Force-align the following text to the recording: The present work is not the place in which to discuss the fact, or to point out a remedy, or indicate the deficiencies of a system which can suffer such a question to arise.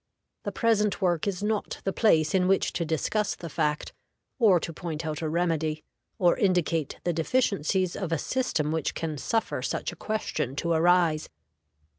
The 0.45 0.51
present 0.51 0.99
work 0.99 1.27
is 1.27 1.43
not 1.43 1.79
the 1.83 1.93
place 1.93 2.33
in 2.33 2.47
which 2.47 2.73
to 2.73 2.83
discuss 2.85 3.35
the 3.35 3.51
fact, 3.51 3.93
or 4.39 4.59
to 4.59 4.73
point 4.73 5.05
out 5.05 5.21
a 5.21 5.29
remedy, 5.29 5.83
or 6.17 6.35
indicate 6.35 6.97
the 7.03 7.13
deficiencies 7.13 7.95
of 7.95 8.11
a 8.11 8.17
system 8.17 8.71
which 8.71 8.95
can 8.95 9.19
suffer 9.19 9.61
such 9.61 9.91
a 9.91 9.95
question 9.95 10.55
to 10.55 10.71
arise. 10.71 11.29